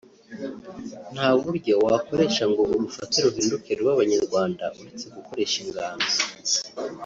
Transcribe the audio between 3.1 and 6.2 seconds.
ruhinduke rube Abanyarwanda uretse gukoresha inganzo